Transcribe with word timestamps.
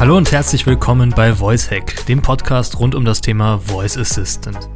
Hallo 0.00 0.16
und 0.16 0.32
herzlich 0.32 0.64
willkommen 0.64 1.10
bei 1.10 1.38
VoiceHack, 1.38 2.06
dem 2.06 2.22
Podcast 2.22 2.78
rund 2.78 2.94
um 2.94 3.04
das 3.04 3.20
Thema 3.20 3.58
Voice 3.58 3.98
Assistant. 3.98 4.70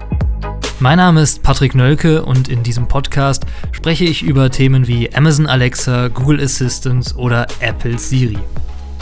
Mein 0.81 0.99
Name 0.99 1.23
ist 1.23 1.43
Patrick 1.43 1.75
Nölke 1.75 2.23
und 2.23 2.49
in 2.49 2.63
diesem 2.63 2.89
Podcast 2.89 3.47
spreche 3.73 4.05
ich 4.05 4.23
über 4.23 4.51
Themen 4.51 4.87
wie 4.87 5.15
Amazon 5.15 5.47
Alexa, 5.47 6.09
Google 6.09 6.43
Assistant 6.43 7.15
oder 7.17 7.47
Apple 7.61 7.99
Siri. 7.99 8.37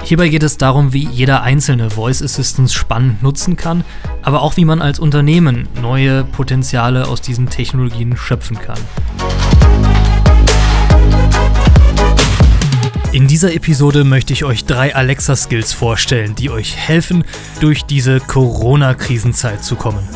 Hierbei 0.04 0.28
geht 0.28 0.44
es 0.44 0.58
darum, 0.58 0.92
wie 0.92 1.08
jeder 1.08 1.42
einzelne 1.42 1.90
Voice 1.90 2.22
Assistant 2.22 2.70
spannend 2.70 3.20
nutzen 3.24 3.56
kann, 3.56 3.82
aber 4.22 4.42
auch 4.42 4.56
wie 4.56 4.64
man 4.64 4.80
als 4.80 5.00
Unternehmen 5.00 5.66
neue 5.80 6.22
Potenziale 6.22 7.08
aus 7.08 7.20
diesen 7.20 7.48
Technologien 7.48 8.16
schöpfen 8.16 8.60
kann. 8.60 8.78
In 13.12 13.26
dieser 13.26 13.52
Episode 13.52 14.04
möchte 14.04 14.32
ich 14.32 14.42
euch 14.42 14.64
drei 14.64 14.94
Alexa-Skills 14.94 15.74
vorstellen, 15.74 16.34
die 16.34 16.48
euch 16.48 16.74
helfen, 16.74 17.24
durch 17.60 17.82
diese 17.82 18.20
Corona-Krisenzeit 18.20 19.62
zu 19.62 19.76
kommen. 19.76 20.08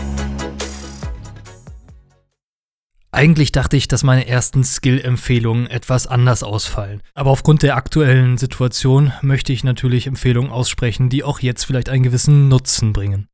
Eigentlich 3.11 3.53
dachte 3.53 3.77
ich, 3.77 3.87
dass 3.87 4.03
meine 4.03 4.27
ersten 4.27 4.65
Skill-Empfehlungen 4.65 5.67
etwas 5.67 6.07
anders 6.07 6.43
ausfallen. 6.43 7.03
Aber 7.13 7.33
aufgrund 7.33 7.63
der 7.63 7.77
aktuellen 7.77 8.39
Situation 8.39 9.13
möchte 9.21 9.53
ich 9.53 9.63
natürlich 9.63 10.07
Empfehlungen 10.07 10.51
aussprechen, 10.51 11.11
die 11.11 11.23
auch 11.23 11.41
jetzt 11.41 11.65
vielleicht 11.65 11.91
einen 11.91 12.03
gewissen 12.03 12.49
Nutzen 12.49 12.95
bringen. 12.95 13.29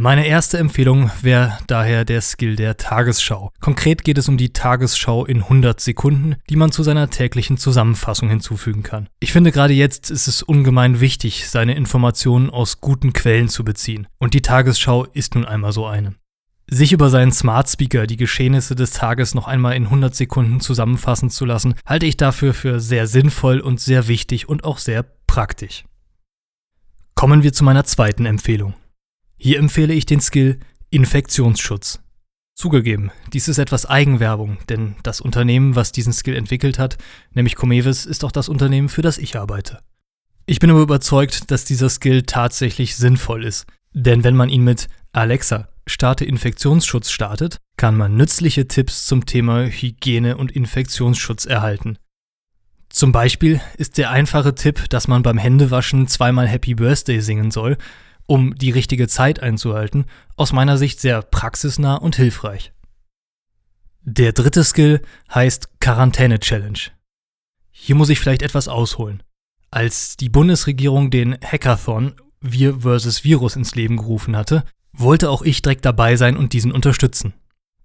Meine 0.00 0.28
erste 0.28 0.58
Empfehlung 0.58 1.10
wäre 1.22 1.58
daher 1.66 2.04
der 2.04 2.20
Skill 2.20 2.54
der 2.54 2.76
Tagesschau. 2.76 3.50
Konkret 3.60 4.04
geht 4.04 4.16
es 4.16 4.28
um 4.28 4.36
die 4.36 4.52
Tagesschau 4.52 5.24
in 5.24 5.38
100 5.38 5.80
Sekunden, 5.80 6.36
die 6.48 6.54
man 6.54 6.70
zu 6.70 6.84
seiner 6.84 7.10
täglichen 7.10 7.56
Zusammenfassung 7.56 8.28
hinzufügen 8.28 8.84
kann. 8.84 9.08
Ich 9.18 9.32
finde 9.32 9.50
gerade 9.50 9.72
jetzt 9.72 10.12
ist 10.12 10.28
es 10.28 10.44
ungemein 10.44 11.00
wichtig, 11.00 11.48
seine 11.48 11.74
Informationen 11.74 12.48
aus 12.48 12.80
guten 12.80 13.12
Quellen 13.12 13.48
zu 13.48 13.64
beziehen. 13.64 14.06
Und 14.18 14.34
die 14.34 14.40
Tagesschau 14.40 15.04
ist 15.14 15.34
nun 15.34 15.44
einmal 15.44 15.72
so 15.72 15.84
eine. 15.84 16.14
Sich 16.70 16.92
über 16.92 17.10
seinen 17.10 17.32
Smart 17.32 17.68
Speaker 17.68 18.06
die 18.06 18.16
Geschehnisse 18.16 18.76
des 18.76 18.92
Tages 18.92 19.34
noch 19.34 19.48
einmal 19.48 19.74
in 19.74 19.86
100 19.86 20.14
Sekunden 20.14 20.60
zusammenfassen 20.60 21.28
zu 21.28 21.44
lassen, 21.44 21.74
halte 21.84 22.06
ich 22.06 22.16
dafür 22.16 22.54
für 22.54 22.78
sehr 22.78 23.08
sinnvoll 23.08 23.58
und 23.58 23.80
sehr 23.80 24.06
wichtig 24.06 24.48
und 24.48 24.62
auch 24.62 24.78
sehr 24.78 25.04
praktisch. 25.26 25.86
Kommen 27.16 27.42
wir 27.42 27.52
zu 27.52 27.64
meiner 27.64 27.82
zweiten 27.82 28.26
Empfehlung. 28.26 28.74
Hier 29.40 29.60
empfehle 29.60 29.94
ich 29.94 30.04
den 30.04 30.20
Skill 30.20 30.58
Infektionsschutz. 30.90 32.00
Zugegeben, 32.56 33.12
dies 33.32 33.46
ist 33.46 33.58
etwas 33.58 33.86
Eigenwerbung, 33.86 34.58
denn 34.68 34.96
das 35.04 35.20
Unternehmen, 35.20 35.76
was 35.76 35.92
diesen 35.92 36.12
Skill 36.12 36.34
entwickelt 36.34 36.76
hat, 36.76 36.98
nämlich 37.32 37.54
Comevis, 37.54 38.04
ist 38.04 38.24
auch 38.24 38.32
das 38.32 38.48
Unternehmen, 38.48 38.88
für 38.88 39.02
das 39.02 39.16
ich 39.16 39.38
arbeite. 39.38 39.78
Ich 40.44 40.58
bin 40.58 40.70
aber 40.70 40.80
überzeugt, 40.80 41.52
dass 41.52 41.64
dieser 41.64 41.88
Skill 41.88 42.22
tatsächlich 42.22 42.96
sinnvoll 42.96 43.44
ist, 43.44 43.66
denn 43.92 44.24
wenn 44.24 44.34
man 44.34 44.48
ihn 44.48 44.64
mit 44.64 44.88
Alexa, 45.12 45.68
starte 45.86 46.24
Infektionsschutz 46.24 47.12
startet, 47.12 47.58
kann 47.76 47.96
man 47.96 48.16
nützliche 48.16 48.66
Tipps 48.66 49.06
zum 49.06 49.24
Thema 49.24 49.66
Hygiene 49.66 50.36
und 50.36 50.50
Infektionsschutz 50.50 51.46
erhalten. 51.46 51.96
Zum 52.88 53.12
Beispiel 53.12 53.60
ist 53.76 53.98
der 53.98 54.10
einfache 54.10 54.56
Tipp, 54.56 54.90
dass 54.90 55.06
man 55.06 55.22
beim 55.22 55.38
Händewaschen 55.38 56.08
zweimal 56.08 56.48
Happy 56.48 56.74
Birthday 56.74 57.20
singen 57.20 57.52
soll, 57.52 57.76
um 58.28 58.54
die 58.54 58.70
richtige 58.70 59.08
Zeit 59.08 59.42
einzuhalten, 59.42 60.04
aus 60.36 60.52
meiner 60.52 60.78
Sicht 60.78 61.00
sehr 61.00 61.22
praxisnah 61.22 61.96
und 61.96 62.14
hilfreich. 62.14 62.72
Der 64.02 64.32
dritte 64.32 64.62
Skill 64.62 65.02
heißt 65.34 65.80
Quarantäne 65.80 66.38
Challenge. 66.38 66.78
Hier 67.70 67.96
muss 67.96 68.10
ich 68.10 68.20
vielleicht 68.20 68.42
etwas 68.42 68.68
ausholen. 68.68 69.22
Als 69.70 70.16
die 70.16 70.28
Bundesregierung 70.28 71.10
den 71.10 71.36
Hackathon 71.42 72.14
Wir 72.40 72.80
vs. 72.80 73.24
Virus 73.24 73.56
ins 73.56 73.74
Leben 73.74 73.96
gerufen 73.96 74.36
hatte, 74.36 74.64
wollte 74.92 75.30
auch 75.30 75.42
ich 75.42 75.62
direkt 75.62 75.84
dabei 75.84 76.16
sein 76.16 76.36
und 76.36 76.52
diesen 76.52 76.72
unterstützen. 76.72 77.34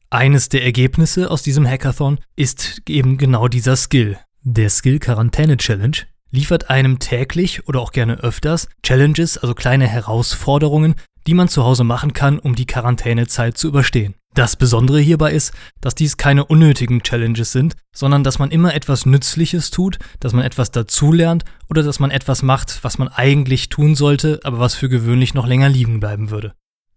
Eines 0.10 0.50
der 0.50 0.64
Ergebnisse 0.64 1.32
aus 1.32 1.42
diesem 1.42 1.68
Hackathon 1.68 2.20
ist 2.36 2.82
eben 2.88 3.18
genau 3.18 3.48
dieser 3.48 3.76
Skill. 3.76 4.20
Der 4.42 4.70
Skill 4.70 5.00
Quarantäne 5.00 5.58
Challenge 5.58 5.98
liefert 6.34 6.70
einem 6.70 7.00
täglich 7.00 7.68
oder 7.68 7.80
auch 7.80 7.92
gerne 7.92 8.16
öfters 8.16 8.68
Challenges, 8.82 9.38
also 9.38 9.54
kleine 9.54 9.88
Herausforderungen, 9.88 10.96
die 11.28 11.36
man 11.36 11.48
zu 11.48 11.64
Hause 11.64 11.84
machen 11.84 12.12
kann, 12.12 12.40
um 12.40 12.56
die 12.56 12.66
Quarantänezeit 12.66 13.58
zu 13.58 13.70
überstehen. 13.70 14.16
Das 14.34 14.56
Besondere 14.56 15.00
hierbei 15.00 15.32
ist, 15.32 15.54
dass 15.80 15.94
dies 15.94 16.18
keine 16.18 16.46
unnötigen 16.46 17.04
Challenges 17.04 17.52
sind, 17.52 17.76
sondern 17.96 18.24
dass 18.24 18.40
man 18.40 18.50
immer 18.50 18.74
etwas 18.74 19.06
Nützliches 19.06 19.70
tut, 19.70 20.00
dass 20.20 20.34
man 20.34 20.44
etwas 20.44 20.72
dazulernt 20.72 21.46
oder 21.70 21.84
dass 21.84 22.00
man 22.00 22.10
etwas 22.10 22.42
macht, 22.42 22.84
was 22.84 22.98
man 22.98 23.10
eigentlich 23.10 23.70
tun 23.70 23.94
sollte, 23.94 24.40
aber 24.44 24.60
was 24.60 24.74
für 24.74 24.90
gewöhnlich 24.90 25.36
noch 25.36 25.46
länger 25.46 25.70
liegen 25.70 26.00
bleiben 26.00 26.32
würde. 26.32 26.54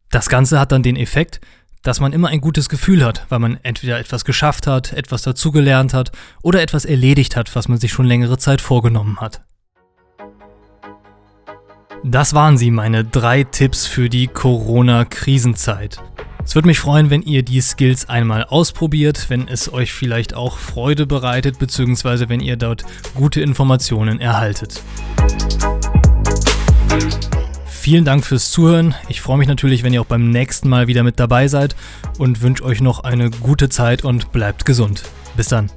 Das 0.09 0.31
Ganze 0.31 0.59
hat 0.59 0.73
dann 0.73 0.83
den 0.83 0.97
Effekt, 0.97 1.41
dass 1.87 2.01
man 2.01 2.13
immer 2.13 2.29
ein 2.29 2.41
gutes 2.41 2.69
Gefühl 2.69 3.05
hat, 3.05 3.27
weil 3.29 3.39
man 3.39 3.59
entweder 3.63 3.99
etwas 3.99 4.25
geschafft 4.25 4.67
hat, 4.67 4.93
etwas 4.93 5.23
dazugelernt 5.23 5.95
hat 5.95 6.11
oder 6.43 6.61
etwas 6.61 6.85
erledigt 6.85 7.37
hat, 7.37 7.55
was 7.55 7.69
man 7.69 7.79
sich 7.79 7.93
schon 7.93 8.07
längere 8.07 8.39
Zeit 8.39 8.61
vorgenommen 8.61 9.21
hat. 9.21 9.43
Das 12.03 12.35
waren 12.35 12.59
sie, 12.59 12.71
meine 12.71 13.05
drei 13.05 13.45
Tipps 13.45 13.87
für 13.87 14.09
die 14.09 14.27
Corona-Krisenzeit. 14.27 15.99
Es 16.45 16.55
würde 16.55 16.69
mich 16.69 16.81
freuen, 16.81 17.11
wenn 17.11 17.23
ihr 17.23 17.43
die 17.43 17.61
Skills 17.61 18.09
einmal 18.09 18.45
ausprobiert, 18.45 19.27
wenn 19.29 19.47
es 19.47 19.73
euch 19.73 19.93
vielleicht 19.93 20.35
auch 20.35 20.59
Freude 20.59 21.07
bereitet, 21.07 21.59
beziehungsweise 21.59 22.29
wenn 22.29 22.41
ihr 22.41 22.57
dort 22.57 22.85
gute 23.15 23.41
Informationen 23.41 24.21
erhaltet. 24.21 24.83
Vielen 27.87 28.05
Dank 28.05 28.27
fürs 28.27 28.51
Zuhören. 28.51 28.97
Ich 29.09 29.21
freue 29.21 29.39
mich 29.39 29.47
natürlich, 29.47 29.85
wenn 29.85 29.93
ihr 29.93 30.01
auch 30.01 30.07
beim 30.07 30.29
nächsten 30.31 30.69
Mal 30.69 30.89
wieder 30.89 31.05
mit 31.05 31.21
dabei 31.21 31.47
seid 31.47 31.77
und 32.19 32.43
wünsche 32.43 32.65
euch 32.65 32.81
noch 32.81 33.05
eine 33.05 33.31
gute 33.31 33.69
Zeit 33.69 34.03
und 34.03 34.33
bleibt 34.33 34.65
gesund. 34.65 35.05
Bis 35.37 35.47
dann. 35.47 35.71